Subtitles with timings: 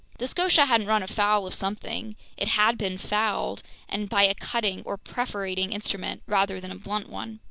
[0.17, 4.81] The Scotia hadn't run afoul of something, it had been fouled, and by a cutting
[4.83, 7.39] or perforating instrument rather than a blunt one.